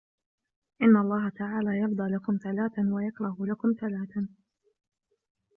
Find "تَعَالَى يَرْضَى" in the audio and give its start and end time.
1.29-2.03